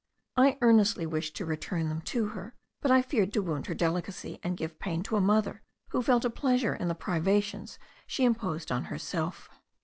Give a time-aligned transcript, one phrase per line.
[0.35, 4.39] I earnestly wished to return them to her; but I feared to wound her delicacy,
[4.41, 7.77] and give pain to a mother, who felt a pleasure in the privations
[8.07, 9.47] she imposed on herself.